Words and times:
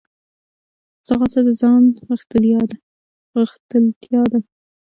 ځغاسته 1.07 1.41
د 1.47 1.49
ځان 1.61 1.83
غښتلتیا 3.35 4.23
ده 4.31 4.39